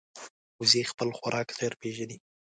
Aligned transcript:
وزې 0.59 0.81
خپل 0.91 1.09
خوراک 1.17 1.47
ژر 1.57 1.73
پېژني 1.81 2.17